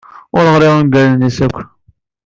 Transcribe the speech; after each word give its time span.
Ur 0.37 0.45
ɣriɣ 0.55 0.73
ungalen-nnes 0.79 1.37
akk. 1.45 1.57